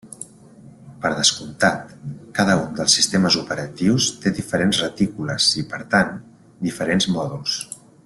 [1.03, 1.91] Per descomptat,
[2.39, 6.13] cada un dels sistemes operatius té diferents retícules i per tant,
[6.69, 7.59] diferents mòduls.